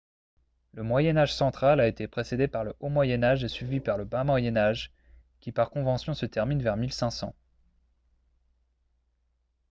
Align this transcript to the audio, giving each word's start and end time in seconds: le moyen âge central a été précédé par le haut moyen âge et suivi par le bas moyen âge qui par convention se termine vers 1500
le 0.73 0.81
moyen 0.81 1.15
âge 1.15 1.31
central 1.31 1.79
a 1.79 1.87
été 1.87 2.07
précédé 2.07 2.47
par 2.47 2.63
le 2.63 2.73
haut 2.79 2.89
moyen 2.89 3.21
âge 3.23 3.43
et 3.43 3.47
suivi 3.47 3.79
par 3.79 3.99
le 3.99 4.03
bas 4.03 4.23
moyen 4.23 4.55
âge 4.57 4.91
qui 5.41 5.51
par 5.51 5.69
convention 5.69 6.15
se 6.15 6.25
termine 6.25 6.63
vers 6.63 6.75
1500 6.75 7.35